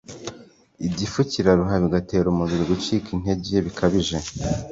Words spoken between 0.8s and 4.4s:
igifu kiraruha bigateza umubiri gucika intege bikabije